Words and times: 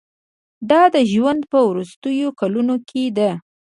دا 0.69 0.81
د 0.95 0.97
ژوند 1.11 1.41
په 1.51 1.59
وروستیو 1.69 2.29
کلونو 2.39 2.75
کې 2.89 3.03
ده. 3.17 3.31